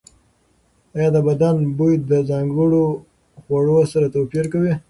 [0.95, 2.83] ایا د بدن بوی د ځانګړو
[3.43, 4.73] خوړو سره توپیر کوي؟